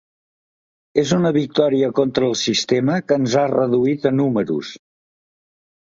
[1.01, 4.77] És una victòria contra el sistema que ens ha reduït a números.